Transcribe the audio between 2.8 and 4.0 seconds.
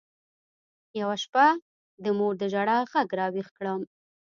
ږغ راويښ کړم.